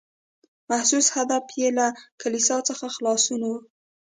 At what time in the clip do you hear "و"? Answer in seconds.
3.45-3.51